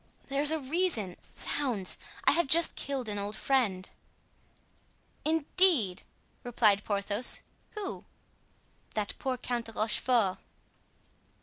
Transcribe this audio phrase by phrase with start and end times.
[0.29, 1.15] "There's a reason!
[1.23, 1.99] Zounds!
[2.23, 3.87] I have just killed an old friend."
[5.23, 6.01] "Indeed!"
[6.43, 7.41] replied Porthos,
[7.75, 8.05] "who?"
[8.95, 10.39] "That poor Count de Rochefort."